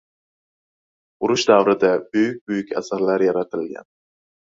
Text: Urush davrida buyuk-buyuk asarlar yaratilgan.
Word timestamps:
Urush 1.27 1.45
davrida 1.51 1.93
buyuk-buyuk 2.09 2.77
asarlar 2.83 3.29
yaratilgan. 3.31 3.93